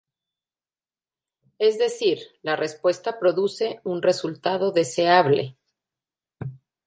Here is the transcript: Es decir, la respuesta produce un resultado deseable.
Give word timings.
Es 1.59 1.77
decir, 1.77 2.21
la 2.41 2.55
respuesta 2.55 3.19
produce 3.19 3.81
un 3.83 4.01
resultado 4.01 4.71
deseable. 4.71 5.59